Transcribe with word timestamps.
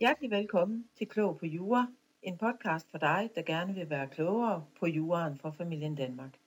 Hjertelig 0.00 0.30
velkommen 0.30 0.84
til 0.98 1.06
Klog 1.06 1.38
på 1.38 1.46
Jura, 1.46 1.86
en 2.22 2.38
podcast 2.38 2.90
for 2.90 2.98
dig, 2.98 3.30
der 3.34 3.42
gerne 3.42 3.74
vil 3.74 3.90
være 3.90 4.08
klogere 4.08 4.64
på 4.80 4.86
juraen 4.86 5.38
fra 5.38 5.50
familien 5.50 5.94
Danmark. 5.94 6.38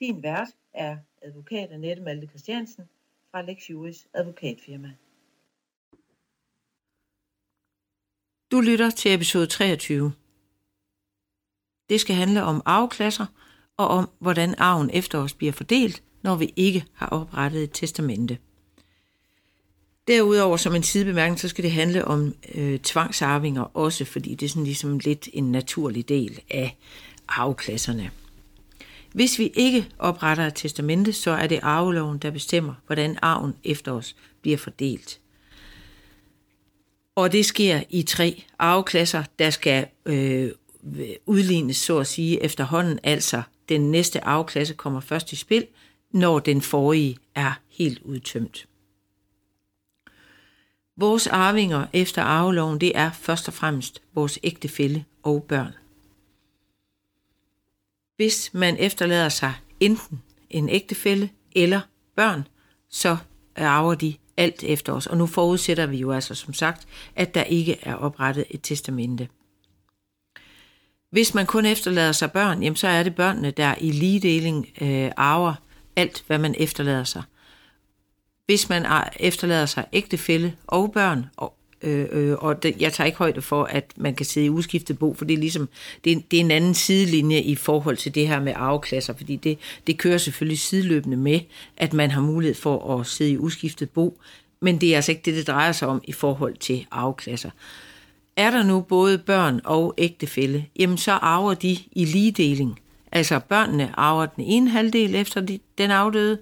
Din 0.00 0.22
vært 0.22 0.48
er 0.72 0.96
advokat 1.22 1.70
Annette 1.70 2.02
Malte 2.02 2.26
Christiansen 2.26 2.84
fra 3.30 3.42
Lex 3.42 3.70
Juris 3.70 4.08
advokatfirma. 4.14 4.92
Du 8.50 8.60
lytter 8.60 8.90
til 8.90 9.14
episode 9.14 9.46
23. 9.46 10.12
Det 11.88 12.00
skal 12.00 12.16
handle 12.16 12.42
om 12.42 12.62
arveklasser 12.64 13.26
og 13.76 13.88
om, 13.88 14.10
hvordan 14.18 14.54
arven 14.58 14.90
efter 14.90 15.18
os 15.18 15.34
bliver 15.34 15.52
fordelt, 15.52 16.02
når 16.22 16.36
vi 16.36 16.52
ikke 16.56 16.84
har 16.94 17.08
oprettet 17.08 17.62
et 17.62 17.70
testamente. 17.72 18.38
Derudover 20.08 20.56
som 20.56 20.74
en 20.74 20.82
sidebemærkning, 20.82 21.40
så 21.40 21.48
skal 21.48 21.64
det 21.64 21.72
handle 21.72 22.04
om 22.04 22.34
øh, 22.54 22.78
tvangsarvinger 22.78 23.62
også, 23.62 24.04
fordi 24.04 24.34
det 24.34 24.46
er 24.46 24.50
sådan 24.50 24.64
ligesom 24.64 24.98
lidt 24.98 25.28
en 25.32 25.52
naturlig 25.52 26.08
del 26.08 26.40
af 26.50 26.76
arveklasserne. 27.28 28.10
Hvis 29.12 29.38
vi 29.38 29.52
ikke 29.54 29.88
opretter 29.98 30.46
et 30.46 30.54
testamente, 30.54 31.12
så 31.12 31.30
er 31.30 31.46
det 31.46 31.60
arveloven, 31.62 32.18
der 32.18 32.30
bestemmer, 32.30 32.74
hvordan 32.86 33.18
arven 33.22 33.54
efter 33.64 33.92
os 33.92 34.16
bliver 34.42 34.58
fordelt. 34.58 35.20
Og 37.14 37.32
det 37.32 37.46
sker 37.46 37.82
i 37.90 38.02
tre 38.02 38.42
arveklasser, 38.58 39.24
der 39.38 39.50
skal 39.50 39.86
øh, 40.06 40.50
udlignes, 41.26 41.76
så 41.76 41.98
at 41.98 42.06
sige, 42.06 42.42
efterhånden. 42.42 42.98
Altså, 43.02 43.42
den 43.68 43.90
næste 43.90 44.24
arveklasse 44.24 44.74
kommer 44.74 45.00
først 45.00 45.32
i 45.32 45.36
spil, 45.36 45.66
når 46.10 46.38
den 46.38 46.62
forrige 46.62 47.16
er 47.34 47.52
helt 47.68 47.98
udtømt. 47.98 48.66
Vores 51.02 51.26
arvinger 51.26 51.86
efter 51.92 52.22
arveloven, 52.22 52.80
det 52.80 52.92
er 52.94 53.10
først 53.12 53.48
og 53.48 53.54
fremmest 53.54 54.02
vores 54.14 54.38
ægtefælle 54.42 55.04
og 55.22 55.44
børn. 55.48 55.72
Hvis 58.16 58.50
man 58.54 58.76
efterlader 58.78 59.28
sig 59.28 59.54
enten 59.80 60.22
en 60.50 60.68
ægtefælle 60.68 61.30
eller 61.56 61.80
børn, 62.16 62.48
så 62.90 63.16
arver 63.56 63.94
de 63.94 64.14
alt 64.36 64.64
efter 64.64 64.92
os. 64.92 65.06
Og 65.06 65.16
nu 65.16 65.26
forudsætter 65.26 65.86
vi 65.86 65.96
jo 65.96 66.12
altså 66.12 66.34
som 66.34 66.54
sagt, 66.54 66.86
at 67.16 67.34
der 67.34 67.44
ikke 67.44 67.78
er 67.82 67.94
oprettet 67.94 68.44
et 68.50 68.60
testamente. 68.62 69.28
Hvis 71.10 71.34
man 71.34 71.46
kun 71.46 71.66
efterlader 71.66 72.12
sig 72.12 72.32
børn, 72.32 72.62
jamen 72.62 72.76
så 72.76 72.88
er 72.88 73.02
det 73.02 73.14
børnene, 73.14 73.50
der 73.50 73.74
i 73.80 73.90
ligedeling 73.90 74.68
øh, 74.80 75.10
arver 75.16 75.54
alt, 75.96 76.24
hvad 76.26 76.38
man 76.38 76.54
efterlader 76.58 77.04
sig 77.04 77.22
hvis 78.46 78.68
man 78.68 78.86
efterlader 79.20 79.66
sig 79.66 79.84
ægtefælle 79.92 80.54
og 80.66 80.92
børn, 80.92 81.26
og, 81.36 81.54
øh, 81.82 82.06
øh, 82.10 82.36
og 82.38 82.62
det, 82.62 82.80
jeg 82.80 82.92
tager 82.92 83.06
ikke 83.06 83.18
højde 83.18 83.42
for, 83.42 83.64
at 83.64 83.92
man 83.96 84.14
kan 84.14 84.26
sidde 84.26 84.46
i 84.46 84.50
uskiftet 84.50 84.98
bo, 84.98 85.14
for 85.14 85.24
det 85.24 85.34
er 85.34 85.38
ligesom, 85.38 85.68
det 86.04 86.12
er, 86.12 86.16
det 86.30 86.36
er 86.36 86.40
en 86.40 86.50
anden 86.50 86.74
sidelinje 86.74 87.40
i 87.40 87.54
forhold 87.54 87.96
til 87.96 88.14
det 88.14 88.28
her 88.28 88.40
med 88.40 88.52
arveklasser, 88.56 89.14
fordi 89.16 89.36
det, 89.36 89.58
det 89.86 89.98
kører 89.98 90.18
selvfølgelig 90.18 90.58
sideløbende 90.58 91.16
med, 91.16 91.40
at 91.76 91.92
man 91.92 92.10
har 92.10 92.20
mulighed 92.20 92.54
for 92.54 93.00
at 93.00 93.06
sidde 93.06 93.30
i 93.30 93.38
uskiftet 93.38 93.90
bo, 93.90 94.18
men 94.60 94.80
det 94.80 94.92
er 94.92 94.96
altså 94.96 95.12
ikke 95.12 95.22
det, 95.24 95.34
det 95.34 95.46
drejer 95.46 95.72
sig 95.72 95.88
om 95.88 96.00
i 96.04 96.12
forhold 96.12 96.56
til 96.56 96.86
arveklasser. 96.90 97.50
Er 98.36 98.50
der 98.50 98.62
nu 98.62 98.80
både 98.80 99.18
børn 99.18 99.60
og 99.64 99.94
ægtefælle, 99.98 100.66
jamen 100.78 100.98
så 100.98 101.12
arver 101.12 101.54
de 101.54 101.78
i 101.92 102.04
ligedeling. 102.04 102.80
Altså 103.12 103.38
børnene 103.38 103.98
arver 103.98 104.26
den 104.26 104.44
ene 104.44 104.70
halvdel 104.70 105.14
efter 105.14 105.40
de, 105.40 105.58
den 105.78 105.90
afdøde, 105.90 106.38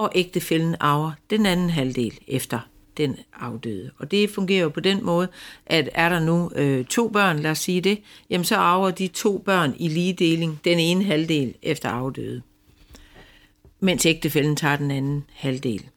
og 0.00 0.12
ægtefælden 0.14 0.76
arver 0.80 1.12
den 1.30 1.46
anden 1.46 1.70
halvdel 1.70 2.18
efter 2.26 2.60
den 2.96 3.16
afdøde. 3.32 3.90
Og 3.98 4.10
det 4.10 4.30
fungerer 4.30 4.62
jo 4.62 4.68
på 4.68 4.80
den 4.80 5.04
måde, 5.04 5.28
at 5.66 5.90
er 5.94 6.08
der 6.08 6.20
nu 6.20 6.50
øh, 6.56 6.84
to 6.84 7.08
børn, 7.08 7.38
lad 7.38 7.50
os 7.50 7.58
sige 7.58 7.80
det, 7.80 8.02
jamen 8.30 8.44
så 8.44 8.56
arver 8.56 8.90
de 8.90 9.08
to 9.08 9.38
børn 9.38 9.74
i 9.78 9.88
ligedeling 9.88 10.60
den 10.64 10.78
ene 10.78 11.04
halvdel 11.04 11.54
efter 11.62 11.88
afdøde, 11.88 12.42
mens 13.80 14.06
ægtefælden 14.06 14.56
tager 14.56 14.76
den 14.76 14.90
anden 14.90 15.24
halvdel. 15.32 15.88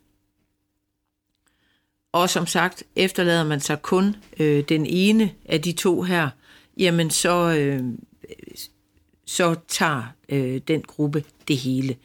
Og 2.11 2.29
som 2.29 2.47
sagt, 2.47 2.83
efterlader 2.95 3.43
man 3.43 3.59
sig 3.59 3.81
kun 3.81 4.15
øh, 4.39 4.63
den 4.69 4.85
ene 4.85 5.31
af 5.45 5.61
de 5.61 5.71
to 5.71 6.01
her, 6.01 6.29
jamen 6.77 7.09
så, 7.09 7.55
øh, 7.59 7.83
så 9.25 9.55
tager 9.67 10.03
øh, 10.29 10.61
den 10.67 10.81
gruppe 10.81 11.23
det 11.47 11.57
hele. 11.57 11.95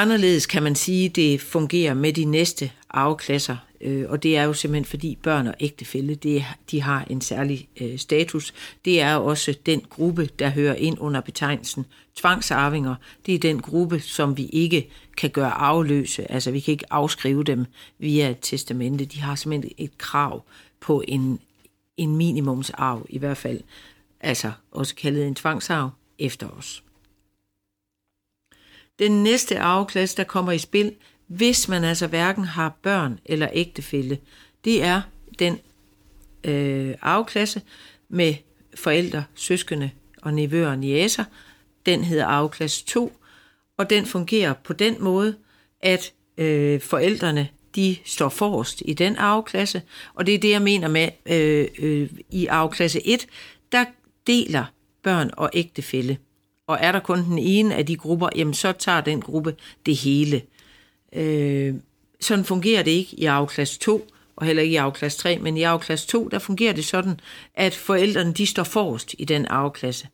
Anderledes 0.00 0.46
kan 0.46 0.62
man 0.62 0.74
sige, 0.74 1.08
det 1.08 1.40
fungerer 1.40 1.94
med 1.94 2.12
de 2.12 2.24
næste 2.24 2.70
arveklasser, 2.90 3.56
øh, 3.80 4.04
og 4.08 4.22
det 4.22 4.36
er 4.36 4.42
jo 4.42 4.52
simpelthen 4.52 4.84
fordi 4.84 5.18
børn 5.22 5.46
og 5.46 5.54
ægtefælle, 5.60 6.14
det, 6.14 6.44
de 6.70 6.82
har 6.82 7.04
en 7.10 7.20
særlig 7.20 7.68
øh, 7.80 7.98
status. 7.98 8.54
Det 8.84 9.00
er 9.00 9.14
også 9.14 9.54
den 9.66 9.80
gruppe, 9.90 10.28
der 10.38 10.50
hører 10.50 10.74
ind 10.74 10.96
under 11.00 11.20
betegnelsen 11.20 11.86
tvangsarvinger. 12.16 12.94
Det 13.26 13.34
er 13.34 13.38
den 13.38 13.62
gruppe, 13.62 14.00
som 14.00 14.36
vi 14.36 14.46
ikke 14.46 14.88
kan 15.16 15.30
gøre 15.30 15.50
afløse, 15.50 16.32
altså 16.32 16.50
vi 16.50 16.60
kan 16.60 16.72
ikke 16.72 16.92
afskrive 16.92 17.44
dem 17.44 17.66
via 17.98 18.30
et 18.30 18.38
testamente. 18.42 19.04
De 19.04 19.20
har 19.20 19.34
simpelthen 19.34 19.72
et 19.78 19.98
krav 19.98 20.44
på 20.80 21.02
en, 21.08 21.40
en 21.96 22.16
minimumsarv 22.16 23.06
i 23.08 23.18
hvert 23.18 23.36
fald, 23.36 23.60
altså 24.20 24.52
også 24.72 24.94
kaldet 24.94 25.26
en 25.26 25.34
tvangsarv 25.34 25.90
efter 26.18 26.48
os. 26.48 26.82
Den 28.98 29.22
næste 29.22 29.58
arveklasse, 29.58 30.16
der 30.16 30.24
kommer 30.24 30.52
i 30.52 30.58
spil, 30.58 30.94
hvis 31.26 31.68
man 31.68 31.84
altså 31.84 32.06
hverken 32.06 32.44
har 32.44 32.78
børn 32.82 33.18
eller 33.24 33.48
ægtefælle, 33.52 34.18
det 34.64 34.84
er 34.84 35.00
den 35.38 35.58
øh, 36.44 36.94
arveklasse 37.02 37.62
med 38.08 38.34
forældre, 38.74 39.24
søskende 39.34 39.90
og 40.22 40.34
nevøer 40.34 40.70
og 40.70 40.78
niæser. 40.78 41.24
Den 41.86 42.04
hedder 42.04 42.26
arveklasse 42.26 42.84
2, 42.84 43.12
og 43.76 43.90
den 43.90 44.06
fungerer 44.06 44.52
på 44.52 44.72
den 44.72 44.96
måde, 45.00 45.36
at 45.80 46.12
øh, 46.38 46.80
forældrene 46.80 47.48
de 47.74 47.96
står 48.04 48.28
forrest 48.28 48.82
i 48.84 48.92
den 48.92 49.16
arveklasse, 49.16 49.82
og 50.14 50.26
det 50.26 50.34
er 50.34 50.38
det, 50.38 50.50
jeg 50.50 50.62
mener 50.62 50.88
med 50.88 51.08
øh, 51.26 51.68
øh, 51.78 52.10
i 52.30 52.46
arveklasse 52.46 53.06
1, 53.06 53.26
der 53.72 53.84
deler 54.26 54.64
børn 55.02 55.30
og 55.32 55.50
ægtefælle 55.54 56.18
og 56.68 56.78
er 56.80 56.92
der 56.92 57.00
kun 57.00 57.24
den 57.24 57.38
ene 57.38 57.74
af 57.74 57.86
de 57.86 57.96
grupper, 57.96 58.28
jamen 58.36 58.54
så 58.54 58.72
tager 58.72 59.00
den 59.00 59.20
gruppe 59.20 59.56
det 59.86 59.96
hele. 59.96 60.42
Øh, 61.12 61.74
sådan 62.20 62.44
fungerer 62.44 62.82
det 62.82 62.90
ikke 62.90 63.16
i 63.16 63.24
afklasse 63.24 63.78
2, 63.78 64.08
og 64.36 64.46
heller 64.46 64.62
ikke 64.62 64.72
i 64.72 64.76
afklasse 64.76 65.18
3, 65.18 65.38
men 65.38 65.56
i 65.56 65.62
afklasse 65.62 66.06
2, 66.06 66.28
der 66.28 66.38
fungerer 66.38 66.72
det 66.72 66.84
sådan, 66.84 67.20
at 67.54 67.74
forældrene 67.74 68.32
de 68.32 68.46
står 68.46 68.62
forrest 68.62 69.14
i 69.18 69.24
den 69.24 69.46
afklasse. 69.46 70.08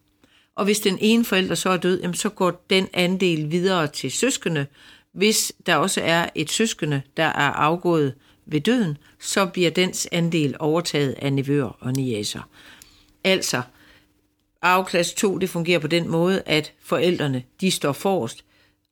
Og 0.57 0.65
hvis 0.65 0.81
den 0.81 0.99
ene 1.01 1.25
forælder 1.25 1.55
så 1.55 1.71
er 1.71 1.77
død, 1.77 2.01
jamen 2.01 2.15
så 2.15 2.29
går 2.29 2.65
den 2.71 2.89
andel 2.93 3.51
videre 3.51 3.87
til 3.87 4.11
søskende. 4.11 4.67
Hvis 5.13 5.53
der 5.67 5.77
også 5.77 6.01
er 6.05 6.29
et 6.35 6.51
søskende, 6.51 7.03
der 7.17 7.25
er 7.25 7.51
afgået 7.51 8.15
ved 8.47 8.61
døden, 8.61 8.99
så 9.21 9.47
bliver 9.47 9.71
dens 9.71 10.09
andel 10.13 10.57
overtaget 10.59 11.15
af 11.19 11.33
nevøer 11.33 11.77
og 11.81 11.93
niæser. 11.93 12.49
Altså, 13.25 13.63
Arveklasse 14.65 15.15
2, 15.15 15.39
det 15.39 15.51
fungerer 15.51 15.79
på 15.79 15.87
den 15.87 16.09
måde, 16.09 16.43
at 16.47 16.73
forældrene, 16.83 17.43
de 17.61 17.71
står 17.71 17.93
forrest, 17.93 18.45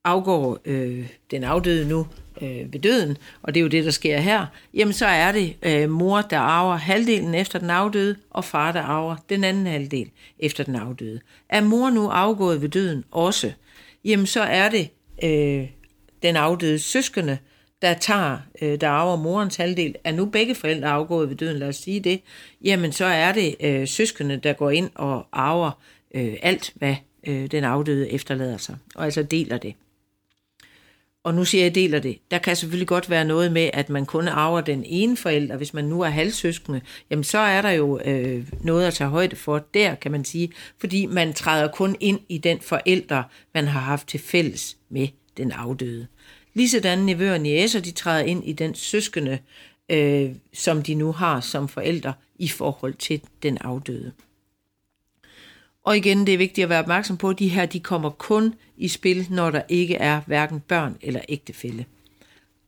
afgår 0.04 0.58
øh, 0.64 1.06
den 1.30 1.44
afdøde 1.44 1.88
nu 1.88 2.06
øh, 2.42 2.72
ved 2.72 2.80
døden, 2.80 3.16
og 3.42 3.54
det 3.54 3.60
er 3.60 3.62
jo 3.62 3.68
det, 3.68 3.84
der 3.84 3.90
sker 3.90 4.18
her, 4.18 4.46
jamen 4.74 4.92
så 4.92 5.06
er 5.06 5.32
det 5.32 5.56
øh, 5.62 5.90
mor, 5.90 6.22
der 6.22 6.38
arver 6.38 6.76
halvdelen 6.76 7.34
efter 7.34 7.58
den 7.58 7.70
afdøde, 7.70 8.16
og 8.30 8.44
far, 8.44 8.72
der 8.72 8.82
arver 8.82 9.16
den 9.28 9.44
anden 9.44 9.66
halvdel 9.66 10.10
efter 10.38 10.64
den 10.64 10.76
afdøde. 10.76 11.20
Er 11.48 11.60
mor 11.60 11.90
nu 11.90 12.08
afgået 12.08 12.62
ved 12.62 12.68
døden 12.68 13.04
også, 13.10 13.52
jamen 14.04 14.26
så 14.26 14.42
er 14.42 14.68
det 14.68 14.88
øh, 15.24 15.68
den 16.22 16.36
afdøde 16.36 16.78
søskende, 16.78 17.38
der 17.82 17.94
tager, 17.94 18.38
øh, 18.62 18.80
der 18.80 18.88
arver 18.88 19.16
morens 19.16 19.56
halvdel, 19.56 19.94
er 20.04 20.12
nu 20.12 20.24
begge 20.24 20.54
forældre 20.54 20.88
afgået 20.88 21.28
ved 21.28 21.36
døden, 21.36 21.58
lad 21.58 21.68
os 21.68 21.76
sige 21.76 22.00
det, 22.00 22.20
jamen 22.64 22.92
så 22.92 23.04
er 23.04 23.32
det 23.32 23.56
øh, 23.60 23.88
søskende, 23.88 24.36
der 24.36 24.52
går 24.52 24.70
ind 24.70 24.90
og 24.94 25.26
arver 25.32 25.70
øh, 26.14 26.34
alt, 26.42 26.72
hvad 26.74 26.96
øh, 27.26 27.46
den 27.46 27.64
afdøde 27.64 28.10
efterlader 28.10 28.56
sig, 28.56 28.76
og 28.94 29.04
altså 29.04 29.22
deler 29.22 29.58
det. 29.58 29.74
Og 31.24 31.34
nu 31.34 31.44
siger 31.44 31.64
jeg, 31.64 31.74
deler 31.74 31.98
det. 31.98 32.18
Der 32.30 32.38
kan 32.38 32.56
selvfølgelig 32.56 32.88
godt 32.88 33.10
være 33.10 33.24
noget 33.24 33.52
med, 33.52 33.70
at 33.72 33.88
man 33.88 34.06
kun 34.06 34.28
arver 34.28 34.60
den 34.60 34.84
ene 34.86 35.16
forælder. 35.16 35.56
Hvis 35.56 35.74
man 35.74 35.84
nu 35.84 36.00
er 36.00 36.08
halvsøskende, 36.08 36.80
jamen 37.10 37.24
så 37.24 37.38
er 37.38 37.62
der 37.62 37.70
jo 37.70 38.00
øh, 38.04 38.48
noget 38.60 38.86
at 38.86 38.94
tage 38.94 39.10
højde 39.10 39.36
for 39.36 39.58
der, 39.74 39.94
kan 39.94 40.12
man 40.12 40.24
sige. 40.24 40.52
Fordi 40.78 41.06
man 41.06 41.32
træder 41.32 41.68
kun 41.68 41.96
ind 42.00 42.20
i 42.28 42.38
den 42.38 42.60
forælder, 42.60 43.22
man 43.54 43.66
har 43.66 43.80
haft 43.80 44.08
til 44.08 44.20
fælles 44.20 44.76
med 44.88 45.08
den 45.36 45.52
afdøde. 45.52 46.06
Ligesådan 46.54 46.98
nevøer 46.98 47.32
og 47.32 47.40
næser, 47.40 47.80
de 47.80 47.90
træder 47.90 48.24
ind 48.24 48.44
i 48.48 48.52
den 48.52 48.74
søskende, 48.74 49.38
øh, 49.88 50.30
som 50.52 50.82
de 50.82 50.94
nu 50.94 51.12
har 51.12 51.40
som 51.40 51.68
forældre 51.68 52.14
i 52.38 52.48
forhold 52.48 52.94
til 52.94 53.20
den 53.42 53.58
afdøde. 53.58 54.12
Og 55.84 55.96
igen, 55.96 56.26
det 56.26 56.34
er 56.34 56.38
vigtigt 56.38 56.62
at 56.64 56.68
være 56.68 56.80
opmærksom 56.80 57.16
på, 57.16 57.28
at 57.28 57.38
de 57.38 57.48
her 57.48 57.66
de 57.66 57.80
kommer 57.80 58.10
kun 58.10 58.54
i 58.76 58.88
spil, 58.88 59.26
når 59.30 59.50
der 59.50 59.62
ikke 59.68 59.94
er 59.94 60.20
hverken 60.26 60.60
børn 60.60 60.96
eller 61.00 61.20
ægtefælle. 61.28 61.86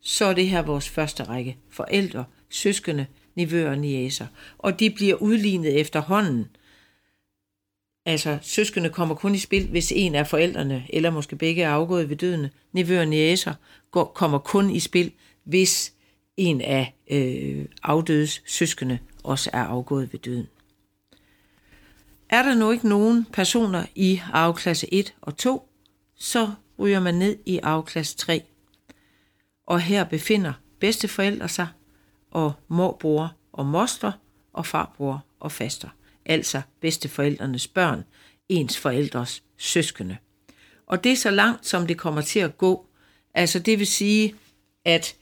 Så 0.01 0.25
er 0.25 0.33
det 0.33 0.49
her 0.49 0.63
vores 0.63 0.89
første 0.89 1.23
række. 1.23 1.57
Forældre, 1.71 2.25
søskende, 2.51 3.07
nevøer 3.35 3.71
og 3.71 3.79
niæser. 3.79 4.27
Og 4.59 4.81
de 4.81 4.91
bliver 4.91 5.15
udlignet 5.15 5.81
efterhånden. 5.81 6.47
Altså, 8.07 8.39
søskende 8.43 8.91
kommer 8.91 9.15
kun 9.15 9.35
i 9.35 9.39
spil, 9.39 9.69
hvis 9.69 9.93
en 9.97 10.15
af 10.15 10.27
forældrene, 10.27 10.87
eller 10.89 11.11
måske 11.11 11.37
begge 11.37 11.63
er 11.63 11.71
afgået 11.71 12.09
ved 12.09 12.17
døden. 12.17 12.47
Nevøer 12.73 13.01
og 13.01 13.09
næser 13.09 13.55
går, 13.91 14.05
kommer 14.05 14.39
kun 14.39 14.71
i 14.71 14.81
spil, 14.81 15.13
hvis 15.45 15.93
en 16.37 16.61
af 16.61 16.95
øh, 17.11 17.67
afdødes 17.83 18.43
søskende 18.47 18.99
også 19.23 19.51
er 19.53 19.63
afgået 19.63 20.13
ved 20.13 20.21
døden. 20.21 20.47
Er 22.29 22.43
der 22.43 22.55
nu 22.55 22.71
ikke 22.71 22.89
nogen 22.89 23.27
personer 23.33 23.87
i 23.95 24.21
arveklasse 24.33 24.95
1 24.95 25.15
og 25.21 25.37
2, 25.37 25.69
så 26.15 26.51
ryger 26.79 27.01
man 27.01 27.15
ned 27.15 27.37
i 27.47 27.59
arveklasse 27.63 28.17
3. 28.17 28.43
Og 29.67 29.81
her 29.81 30.05
befinder 30.05 30.53
bedsteforældre 30.81 31.49
sig, 31.49 31.69
og 32.31 32.53
morbror 32.69 33.33
og 33.53 33.67
moster, 33.67 34.13
og 34.53 34.67
farbror 34.67 35.25
og 35.41 35.53
faster. 35.53 35.89
Altså 36.27 36.63
bedsteforældrenes 36.81 37.69
børn, 37.69 38.05
ens 38.49 38.79
forældres 38.79 39.43
søskende. 39.59 40.17
Og 40.87 41.05
det 41.05 41.13
er 41.13 41.17
så 41.17 41.31
langt, 41.31 41.67
som 41.67 41.87
det 41.87 41.99
kommer 41.99 42.21
til 42.21 42.41
at 42.41 42.59
gå. 42.59 42.87
Altså 43.35 43.59
det 43.59 43.79
vil 43.79 43.87
sige, 43.87 44.35
at 44.85 45.17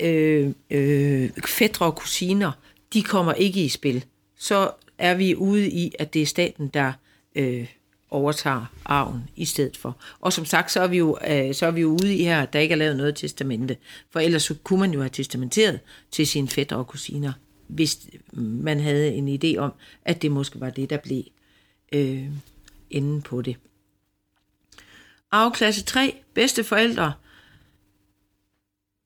øh, 0.00 0.52
øh, 0.70 1.30
fædre 1.46 1.86
og 1.86 1.96
kusiner, 1.96 2.52
de 2.92 3.02
kommer 3.02 3.32
ikke 3.32 3.64
i 3.64 3.68
spil. 3.68 4.04
Så 4.38 4.70
er 4.98 5.14
vi 5.14 5.34
ude 5.34 5.70
i, 5.70 5.92
at 5.98 6.14
det 6.14 6.22
er 6.22 6.26
staten, 6.26 6.68
der 6.68 6.92
øh, 7.34 7.66
overtager 8.10 8.66
arven 8.84 9.30
i 9.36 9.44
stedet 9.44 9.76
for. 9.76 9.96
Og 10.20 10.32
som 10.32 10.44
sagt, 10.44 10.72
så 10.72 10.80
er 10.80 10.86
vi 10.86 10.98
jo, 10.98 11.18
øh, 11.28 11.54
så 11.54 11.66
er 11.66 11.70
vi 11.70 11.80
jo 11.80 11.88
ude 11.88 12.16
i 12.16 12.24
her, 12.24 12.42
at 12.42 12.52
der 12.52 12.58
ikke 12.58 12.72
er 12.72 12.76
lavet 12.76 12.96
noget 12.96 13.16
testamente. 13.16 13.76
For 14.10 14.20
ellers 14.20 14.42
så 14.42 14.54
kunne 14.64 14.80
man 14.80 14.92
jo 14.92 15.00
have 15.00 15.10
testamenteret 15.10 15.80
til 16.10 16.26
sine 16.26 16.48
fætter 16.48 16.76
og 16.76 16.86
kusiner, 16.86 17.32
hvis 17.74 17.98
man 18.32 18.80
havde 18.80 19.12
en 19.12 19.40
idé 19.44 19.58
om, 19.58 19.72
at 20.04 20.22
det 20.22 20.32
måske 20.32 20.60
var 20.60 20.70
det, 20.70 20.90
der 20.90 20.96
blev 20.96 21.22
øh, 21.92 22.26
enden 22.90 23.22
på 23.22 23.42
det. 23.42 23.56
Afklasse 25.32 25.84
3, 25.84 26.14
bedste 26.34 26.64
forældre, 26.64 27.12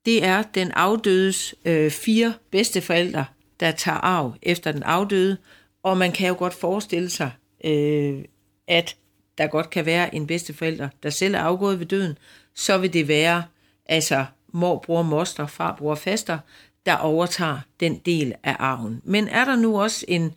det 0.05 0.23
er 0.23 0.43
den 0.43 0.71
afdødes 0.71 1.55
øh, 1.65 1.91
fire 1.91 2.33
bedste 2.51 2.81
forældre, 2.81 3.25
der 3.59 3.71
tager 3.71 3.97
arv 3.97 4.33
efter 4.41 4.71
den 4.71 4.83
afdøde, 4.83 5.37
og 5.83 5.97
man 5.97 6.11
kan 6.11 6.27
jo 6.27 6.35
godt 6.37 6.53
forestille 6.53 7.09
sig, 7.09 7.31
øh, 7.65 8.25
at 8.67 8.95
der 9.37 9.47
godt 9.47 9.69
kan 9.69 9.85
være 9.85 10.15
en 10.15 10.27
bedsteforælder, 10.27 10.89
der 11.03 11.09
selv 11.09 11.35
er 11.35 11.39
afgået 11.39 11.79
ved 11.79 11.85
døden, 11.85 12.17
så 12.55 12.77
vil 12.77 12.93
det 12.93 13.07
være 13.07 13.43
altså 13.85 14.25
mor, 14.47 14.79
bror, 14.85 15.01
moster, 15.01 15.47
far, 15.47 15.75
bror, 15.75 15.95
faster, 15.95 16.39
der 16.85 16.95
overtager 16.95 17.59
den 17.79 17.97
del 18.05 18.33
af 18.43 18.55
arven. 18.59 19.01
Men 19.03 19.27
er 19.27 19.45
der 19.45 19.55
nu 19.55 19.81
også 19.81 20.05
en, 20.07 20.33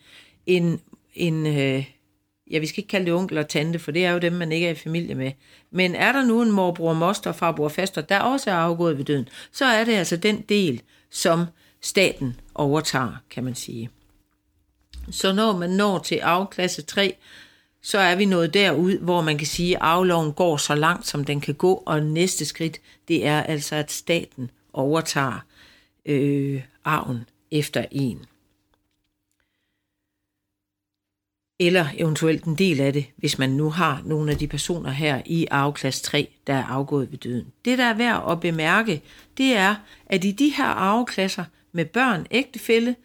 en, 0.47 0.81
en 1.15 1.47
øh, 1.47 1.85
ja, 2.51 2.59
vi 2.59 2.67
skal 2.67 2.81
ikke 2.81 2.89
kalde 2.89 3.07
det 3.07 3.15
onkel 3.15 3.39
og 3.39 3.49
tante, 3.49 3.79
for 3.79 3.91
det 3.91 4.05
er 4.05 4.11
jo 4.11 4.19
dem, 4.19 4.33
man 4.33 4.53
ikke 4.53 4.67
er 4.67 4.71
i 4.71 4.75
familie 4.75 5.15
med. 5.15 5.33
Men 5.71 5.95
er 5.95 6.13
der 6.13 6.25
nu 6.25 6.43
en 6.43 6.51
morbror, 6.51 6.93
moster, 6.93 7.33
farbror, 7.33 7.69
faster, 7.69 8.01
der 8.01 8.21
også 8.21 8.51
er 8.51 8.55
afgået 8.55 8.99
ved 8.99 9.05
døden, 9.05 9.29
så 9.53 9.65
er 9.65 9.85
det 9.85 9.93
altså 9.93 10.17
den 10.17 10.41
del, 10.41 10.83
som 11.11 11.45
staten 11.81 12.41
overtager, 12.55 13.17
kan 13.31 13.45
man 13.45 13.55
sige. 13.55 13.91
Så 15.11 15.33
når 15.33 15.57
man 15.57 15.71
når 15.71 15.99
til 15.99 16.17
afklasse 16.17 16.83
3, 16.83 17.15
så 17.83 17.99
er 17.99 18.17
vi 18.17 18.25
nået 18.25 18.55
derud, 18.55 18.99
hvor 18.99 19.21
man 19.21 19.39
kan 19.39 19.47
sige, 19.47 19.77
at 19.77 19.83
afloven 19.83 20.33
går 20.33 20.57
så 20.57 20.75
langt, 20.75 21.07
som 21.07 21.25
den 21.25 21.41
kan 21.41 21.55
gå, 21.55 21.83
og 21.87 22.03
næste 22.03 22.45
skridt, 22.45 22.81
det 23.09 23.27
er 23.27 23.43
altså, 23.43 23.77
at 23.77 23.93
staten 23.93 24.51
overtager 24.73 25.41
øh, 26.09 26.63
arven 26.85 27.29
efter 27.51 27.85
en. 27.91 28.27
Eller 31.61 31.87
eventuelt 31.95 32.45
en 32.45 32.55
del 32.55 32.81
af 32.81 32.93
det, 32.93 33.07
hvis 33.17 33.39
man 33.39 33.51
nu 33.51 33.71
har 33.71 34.03
nogle 34.05 34.33
af 34.33 34.39
de 34.39 34.47
personer 34.47 34.91
her 34.91 35.23
i 35.27 35.47
arveklasse 35.51 36.03
3, 36.03 36.29
der 36.47 36.55
er 36.55 36.65
afgået 36.65 37.11
ved 37.11 37.19
døden. 37.19 37.53
Det, 37.65 37.79
der 37.79 37.85
er 37.85 37.95
værd 37.95 38.31
at 38.31 38.41
bemærke, 38.41 39.03
det 39.37 39.57
er, 39.57 39.75
at 40.07 40.25
i 40.25 40.31
de 40.31 40.49
her 40.49 40.65
arveklasser 40.65 41.45
med 41.73 41.85
børn, 41.85 42.27
ægtefælle, 42.31 42.97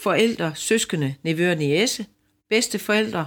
forældre, 0.00 0.54
søskende, 0.54 1.14
nevøer, 1.22 1.54
niæse, 1.54 2.06
bedsteforældre 2.48 3.26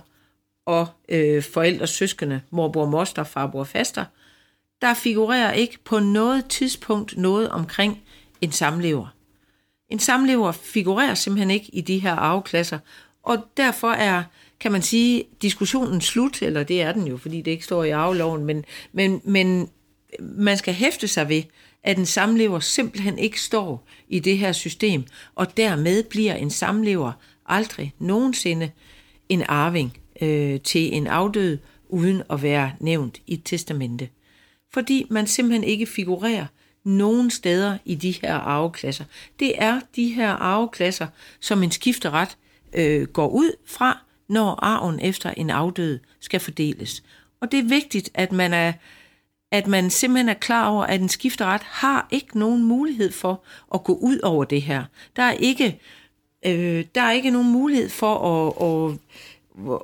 og 0.66 0.88
øh, 1.10 1.44
forældres 1.44 1.90
søskende, 1.90 2.42
morbror, 2.50 2.86
moster, 2.86 3.24
farbror, 3.24 3.64
faster, 3.64 4.06
der 4.82 4.94
figurerer 4.94 5.52
ikke 5.52 5.78
på 5.84 6.00
noget 6.00 6.46
tidspunkt 6.46 7.18
noget 7.18 7.50
omkring 7.50 8.03
en 8.44 8.52
samlever. 8.52 9.08
En 9.90 10.00
samlever 10.00 10.52
figurerer 10.52 11.14
simpelthen 11.14 11.52
ikke 11.52 11.70
i 11.74 11.82
de 11.82 12.00
her 12.00 12.14
arveklasser, 12.14 12.80
og 13.24 13.38
derfor 13.58 13.92
er, 13.92 14.24
kan 14.60 14.72
man 14.72 14.82
sige, 14.82 15.24
diskussionen 15.42 16.02
slut, 16.02 16.42
eller 16.42 16.64
det 16.64 16.82
er 16.82 16.92
den 16.92 17.08
jo, 17.08 17.18
fordi 17.18 17.42
det 17.42 17.52
ikke 17.52 17.66
står 17.66 17.84
i 17.84 17.90
arveloven, 17.90 18.46
men, 18.46 18.66
men, 18.92 19.22
men 19.24 19.70
man 20.20 20.58
skal 20.58 20.74
hæfte 20.74 21.08
sig 21.08 21.30
ved, 21.30 21.44
at 21.84 21.98
en 21.98 22.06
samlever 22.06 22.60
simpelthen 22.60 23.18
ikke 23.18 23.42
står 23.42 23.88
i 24.08 24.20
det 24.20 24.38
her 24.38 24.52
system, 24.52 25.04
og 25.36 25.58
dermed 25.58 26.04
bliver 26.04 26.34
en 26.34 26.50
samlever 26.50 27.12
aldrig 27.46 27.94
nogensinde 28.00 28.72
en 29.30 29.44
arving 29.48 29.98
øh, 30.22 30.60
til 30.60 30.96
en 30.96 31.08
afdød, 31.08 31.58
uden 31.90 32.24
at 32.30 32.44
være 32.44 32.72
nævnt 32.80 33.22
i 33.28 33.34
et 33.34 33.42
testamente. 33.46 34.10
Fordi 34.74 35.06
man 35.10 35.28
simpelthen 35.28 35.64
ikke 35.64 35.86
figurerer 35.86 36.46
nogen 36.84 37.32
steder 37.32 37.78
i 37.86 37.96
de 37.96 38.12
her 38.12 38.34
arveklasser. 38.34 39.06
Det 39.40 39.54
er 39.58 39.80
de 39.96 40.08
her 40.08 40.30
arveklasser, 40.30 41.08
som 41.40 41.64
en 41.64 41.72
skifteret 41.72 42.38
øh, 42.74 43.08
går 43.08 43.28
ud 43.28 43.52
fra, 43.66 44.00
når 44.28 44.60
arven 44.62 45.00
efter 45.00 45.30
en 45.38 45.50
afdød 45.50 46.00
skal 46.20 46.40
fordeles. 46.40 47.04
Og 47.42 47.52
det 47.52 47.60
er 47.60 47.64
vigtigt, 47.64 48.10
at 48.14 48.32
man 48.32 48.54
er 48.54 48.74
at 49.54 49.68
man 49.68 49.90
simpelthen 49.90 50.30
er 50.30 50.34
klar 50.34 50.70
over, 50.70 50.84
at 50.84 51.02
en 51.02 51.10
skifteret 51.10 51.62
har 51.64 52.08
ikke 52.12 52.40
nogen 52.40 52.64
mulighed 52.64 53.12
for 53.12 53.44
at 53.74 53.84
gå 53.84 53.94
ud 53.94 54.20
over 54.24 54.44
det 54.44 54.62
her. 54.62 54.84
Der 55.16 55.24
er 55.24 55.32
ikke, 55.32 55.80
øh, 56.46 56.86
der 56.96 57.02
er 57.02 57.12
ikke 57.12 57.30
nogen 57.30 57.52
mulighed 57.52 57.90
for 57.90 58.16
at, 58.16 58.54
at, 58.68 58.98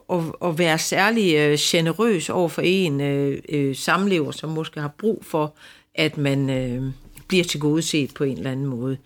at, 0.10 0.50
at 0.50 0.58
være 0.58 0.78
særlig 0.78 1.36
øh, 1.36 1.58
generøs 1.62 2.30
over 2.30 2.50
for 2.50 2.62
en 2.66 3.02
øh, 3.02 3.42
øh, 3.50 3.76
samlever, 3.76 4.32
som 4.32 4.50
måske 4.50 4.80
har 4.80 4.94
brug 4.98 5.26
for, 5.26 5.54
at 5.96 6.18
man 6.18 6.50
øh, 6.50 6.84
bliver 7.28 7.44
tilgodeset 7.44 8.14
på 8.14 8.24
en 8.24 8.38
eller 8.38 8.52
anden 8.52 8.66
måde. 8.66 8.98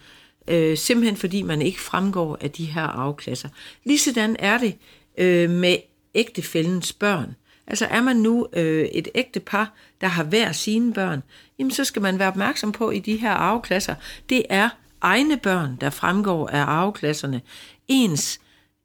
Øh, 0.47 0.77
simpelthen 0.77 1.17
fordi 1.17 1.41
man 1.41 1.61
ikke 1.61 1.81
fremgår 1.81 2.37
af 2.41 2.51
de 2.51 2.65
her 2.65 2.81
afklasser. 2.81 3.49
Ligesådan 3.83 4.35
er 4.39 4.57
det 4.57 4.75
øh, 5.17 5.49
med 5.49 5.77
ægtefældens 6.15 6.93
børn. 6.93 7.35
Altså 7.67 7.85
er 7.85 8.01
man 8.01 8.15
nu 8.15 8.47
øh, 8.53 8.85
et 8.85 9.07
ægte 9.15 9.39
par, 9.39 9.73
der 10.01 10.07
har 10.07 10.23
hver 10.23 10.51
sine 10.51 10.93
børn, 10.93 11.23
jamen 11.59 11.71
så 11.71 11.83
skal 11.83 12.01
man 12.01 12.19
være 12.19 12.27
opmærksom 12.27 12.71
på 12.71 12.91
i 12.91 12.99
de 12.99 13.17
her 13.17 13.31
arveklasser, 13.31 13.95
det 14.29 14.43
er 14.49 14.69
egne 15.01 15.37
børn, 15.37 15.77
der 15.81 15.89
fremgår 15.89 16.47
af 16.47 16.61
arveklasserne. 16.61 17.41
Ens 17.87 18.39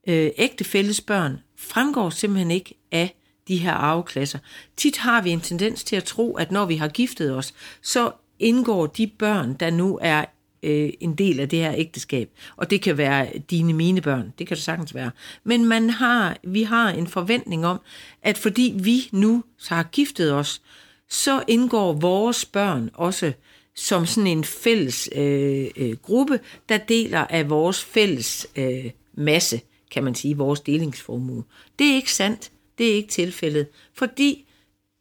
øh, 0.08 0.30
ægtefælles 0.38 1.00
børn 1.00 1.38
fremgår 1.56 2.10
simpelthen 2.10 2.50
ikke 2.50 2.74
af 2.92 3.14
de 3.48 3.56
her 3.56 3.72
arveklasser. 3.72 4.38
Tit 4.76 4.96
har 4.96 5.22
vi 5.22 5.30
en 5.30 5.40
tendens 5.40 5.84
til 5.84 5.96
at 5.96 6.04
tro, 6.04 6.36
at 6.36 6.50
når 6.50 6.64
vi 6.66 6.76
har 6.76 6.88
giftet 6.88 7.36
os, 7.36 7.54
så 7.82 8.10
indgår 8.38 8.86
de 8.86 9.06
børn, 9.06 9.54
der 9.54 9.70
nu 9.70 9.98
er 10.02 10.24
øh, 10.62 10.90
en 11.00 11.14
del 11.14 11.40
af 11.40 11.48
det 11.48 11.58
her 11.58 11.74
ægteskab. 11.76 12.30
Og 12.56 12.70
det 12.70 12.82
kan 12.82 12.98
være 12.98 13.28
dine 13.50 13.72
mine 13.72 14.00
børn, 14.00 14.32
det 14.38 14.46
kan 14.46 14.54
det 14.54 14.64
sagtens 14.64 14.94
være. 14.94 15.10
Men 15.44 15.64
man 15.64 15.90
har, 15.90 16.36
vi 16.44 16.62
har 16.62 16.90
en 16.90 17.06
forventning 17.06 17.66
om, 17.66 17.80
at 18.22 18.38
fordi 18.38 18.74
vi 18.76 19.08
nu 19.12 19.44
har 19.68 19.82
giftet 19.82 20.32
os, 20.32 20.62
så 21.08 21.42
indgår 21.48 21.92
vores 21.92 22.44
børn 22.44 22.90
også 22.94 23.32
som 23.74 24.06
sådan 24.06 24.26
en 24.26 24.44
fælles 24.44 25.08
øh, 25.16 25.66
øh, 25.76 25.96
gruppe, 25.96 26.40
der 26.68 26.78
deler 26.78 27.20
af 27.20 27.50
vores 27.50 27.84
fælles 27.84 28.46
øh, 28.56 28.90
masse, 29.14 29.60
kan 29.90 30.04
man 30.04 30.14
sige, 30.14 30.36
vores 30.36 30.60
delingsformue. 30.60 31.44
Det 31.78 31.90
er 31.90 31.94
ikke 31.94 32.12
sandt. 32.12 32.50
Det 32.78 32.90
er 32.90 32.94
ikke 32.94 33.08
tilfældet, 33.08 33.66
fordi 33.94 34.48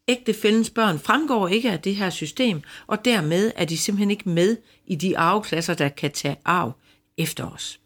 ægtefældens 0.08 0.70
børn 0.70 0.98
fremgår 0.98 1.48
ikke 1.48 1.70
af 1.70 1.80
det 1.80 1.96
her 1.96 2.10
system, 2.10 2.60
og 2.86 3.04
dermed 3.04 3.52
er 3.56 3.64
de 3.64 3.78
simpelthen 3.78 4.10
ikke 4.10 4.28
med 4.28 4.56
i 4.86 4.94
de 4.94 5.18
arveklasser, 5.18 5.74
der 5.74 5.88
kan 5.88 6.10
tage 6.10 6.36
arv 6.44 6.72
efter 7.16 7.50
os. 7.50 7.80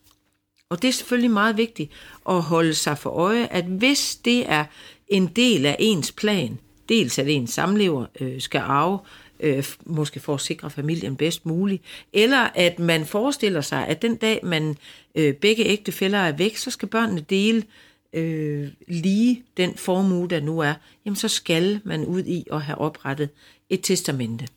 Og 0.68 0.82
det 0.82 0.88
er 0.88 0.92
selvfølgelig 0.92 1.30
meget 1.30 1.56
vigtigt 1.56 1.90
at 2.28 2.42
holde 2.42 2.74
sig 2.74 2.98
for 2.98 3.10
øje, 3.10 3.46
at 3.46 3.64
hvis 3.64 4.16
det 4.16 4.50
er 4.50 4.64
en 5.08 5.26
del 5.26 5.66
af 5.66 5.76
ens 5.78 6.12
plan, 6.12 6.58
dels 6.88 7.18
at 7.18 7.28
ens 7.28 7.50
samlever 7.50 8.06
øh, 8.20 8.40
skal 8.40 8.58
arve, 8.58 8.98
øh, 9.40 9.64
måske 9.84 10.20
for 10.20 10.34
at 10.34 10.40
sikre 10.40 10.70
familien 10.70 11.16
bedst 11.16 11.46
muligt, 11.46 11.82
eller 12.12 12.48
at 12.54 12.78
man 12.78 13.06
forestiller 13.06 13.60
sig, 13.60 13.86
at 13.86 14.02
den 14.02 14.16
dag, 14.16 14.40
man 14.42 14.76
øh, 15.14 15.34
begge 15.34 15.64
ægtefæller 15.64 16.18
er 16.18 16.32
væk, 16.32 16.56
så 16.56 16.70
skal 16.70 16.88
børnene 16.88 17.20
dele 17.20 17.58
øh, 17.58 17.64
Øh, 18.12 18.68
lige 18.88 19.44
den 19.56 19.76
formue, 19.76 20.28
der 20.28 20.40
nu 20.40 20.58
er, 20.58 20.74
jamen 21.04 21.16
så 21.16 21.28
skal 21.28 21.80
man 21.84 22.06
ud 22.06 22.24
i 22.24 22.44
at 22.52 22.62
have 22.62 22.78
oprettet 22.78 23.28
et 23.68 23.80
testamente. 23.82 24.48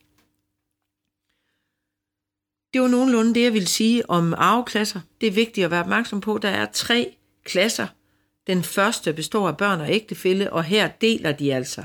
Det 2.73 2.81
var 2.81 2.87
nogenlunde 2.87 3.33
det, 3.33 3.43
jeg 3.43 3.53
ville 3.53 3.67
sige 3.67 4.09
om 4.09 4.33
arveklasser. 4.37 4.99
Det 5.21 5.27
er 5.27 5.31
vigtigt 5.31 5.65
at 5.65 5.71
være 5.71 5.79
opmærksom 5.79 6.21
på, 6.21 6.37
der 6.37 6.49
er 6.49 6.67
tre 6.73 7.15
klasser. 7.43 7.87
Den 8.47 8.63
første 8.63 9.13
består 9.13 9.47
af 9.47 9.57
børn 9.57 9.81
og 9.81 9.91
ægtefælle, 9.91 10.53
og 10.53 10.63
her 10.63 10.87
deler 10.87 11.31
de 11.31 11.53
altså. 11.53 11.83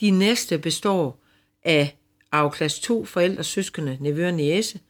De 0.00 0.10
næste 0.10 0.58
består 0.58 1.20
af 1.62 1.96
arveklasse 2.32 2.82
2, 2.82 3.04
forældre, 3.04 3.44
søskende, 3.44 3.98
nevøer 4.00 4.30
næse. 4.30 4.80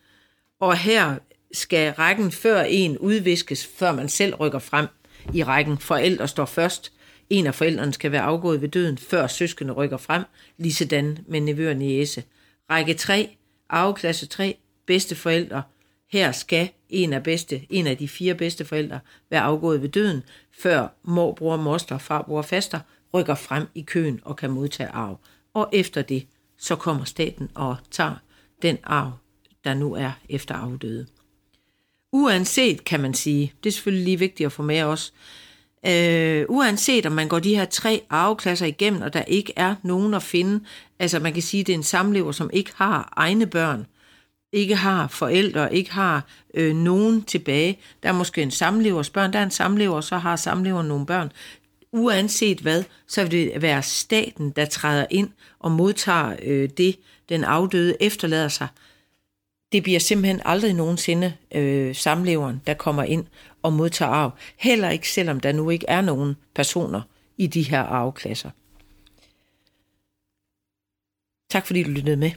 Og 0.61 0.79
her 0.79 1.17
skal 1.53 1.93
rækken 1.93 2.33
før 2.33 2.63
en 2.63 2.99
udviskes, 2.99 3.67
før 3.67 3.93
man 3.93 4.09
selv 4.09 4.35
rykker 4.35 4.59
frem 4.59 4.87
i 5.35 5.43
rækken. 5.43 5.79
Forældre 5.79 6.29
står 6.29 6.45
først. 6.45 6.93
En 7.31 7.47
af 7.47 7.55
forældrene 7.55 7.93
skal 7.93 8.13
være 8.13 8.23
afgået 8.23 8.63
ved 8.63 8.69
døden, 8.69 8.99
før 8.99 9.27
søskende 9.27 9.73
rykker 9.73 9.97
frem, 9.97 10.23
ligesådan 10.57 11.19
med 11.27 11.41
nevøer 11.41 11.71
og 11.71 11.77
næse. 11.77 12.25
Række 12.71 12.95
3, 12.95 13.37
arveklasse 13.69 14.27
3, 14.27 14.59
bedste 14.87 15.15
forældre. 15.15 15.63
Her 16.13 16.33
skal 16.33 16.71
en 16.89 17.13
af, 17.13 17.23
bedste, 17.23 17.67
en 17.71 17.87
af 17.87 17.97
de 17.97 18.09
fire 18.09 18.35
bedste 18.35 18.65
forældre 18.65 19.01
være 19.31 19.41
afgået 19.41 19.83
ved 19.83 19.89
døden, 19.89 20.23
før 20.59 20.89
mor, 21.03 21.33
bror, 21.33 21.57
moster, 21.57 21.99
far, 21.99 22.23
bror, 22.23 22.43
faster 22.43 22.81
rykker 23.15 23.35
frem 23.35 23.67
i 23.75 23.83
køen 23.83 24.21
og 24.25 24.37
kan 24.37 24.51
modtage 24.51 24.89
arv. 24.89 25.21
Og 25.55 25.69
efter 25.73 26.03
det, 26.03 26.27
så 26.59 26.77
kommer 26.77 27.05
staten 27.05 27.51
og 27.55 27.77
tager 27.91 28.15
den 28.63 28.79
arv, 28.85 29.13
der 29.65 29.75
nu 29.75 29.95
er 29.95 30.13
efter 30.29 30.55
afdøde. 30.55 31.07
Uanset, 32.13 32.85
kan 32.85 33.01
man 33.01 33.15
sige, 33.15 33.53
det 33.65 33.71
er 33.71 33.73
selvfølgelig 33.73 34.05
lige 34.05 34.19
vigtigt 34.19 34.47
at 34.47 34.53
få 34.53 34.63
med 34.63 34.83
os, 34.83 35.13
øh, 35.87 36.45
uanset 36.49 37.07
om 37.07 37.13
man 37.13 37.29
går 37.29 37.39
de 37.39 37.57
her 37.57 37.65
tre 37.65 38.03
arveklasser 38.11 38.67
igennem, 38.67 39.03
og 39.03 39.13
der 39.13 39.23
ikke 39.23 39.53
er 39.57 39.75
nogen 39.83 40.15
at 40.15 40.23
finde, 40.23 40.65
altså 40.99 41.19
man 41.19 41.33
kan 41.33 41.43
sige, 41.43 41.65
det 41.65 41.73
er 41.73 41.77
en 41.77 41.83
samlever, 41.83 42.33
som 42.33 42.51
ikke 42.53 42.73
har 42.75 43.13
egne 43.17 43.47
børn, 43.47 43.87
ikke 44.53 44.77
har 44.77 45.09
forældre, 45.09 45.75
ikke 45.75 45.93
har 45.93 46.27
øh, 46.55 46.77
nogen 46.77 47.23
tilbage. 47.23 47.79
Der 48.03 48.09
er 48.09 48.13
måske 48.13 48.43
en 48.43 48.51
samlevers 48.51 49.11
børn, 49.11 49.33
der 49.33 49.39
er 49.39 49.43
en 49.43 49.51
samlever, 49.51 50.01
så 50.01 50.19
har 50.19 50.37
samleveren 50.37 50.89
nogle 50.89 51.07
børn. 51.07 51.33
Uanset 51.93 52.59
hvad, 52.61 52.85
så 53.07 53.23
vil 53.23 53.33
det 53.33 53.63
være 53.63 53.83
staten, 53.83 54.51
der 54.51 54.65
træder 54.65 55.07
ind 55.11 55.29
og 55.59 55.71
modtager 55.71 56.37
øh, 56.43 56.69
det, 56.77 56.97
den 57.29 57.45
afdøde 57.45 57.97
efterlader 58.01 58.49
sig. 58.49 58.69
Det 59.73 59.83
bliver 59.83 60.01
simpelthen 60.01 60.41
aldrig 60.45 60.75
nogensinde 60.75 61.37
øh, 61.55 61.95
samleveren, 61.95 62.63
der 62.67 62.75
kommer 62.75 63.03
ind 63.03 63.27
og 63.63 63.73
modtager 63.73 64.11
arv. 64.11 64.31
Heller 64.57 64.91
ikke 64.91 65.11
selvom 65.11 65.41
der 65.41 65.53
nu 65.53 65.71
ikke 65.71 65.87
er 65.89 66.01
nogen 66.01 66.35
personer 66.55 67.03
i 67.37 67.47
de 67.47 67.63
her 67.63 67.81
arveklasser. 67.81 68.51
Tak 71.51 71.67
fordi 71.67 71.83
du 71.83 71.91
lyttede 71.91 72.17
med. 72.17 72.31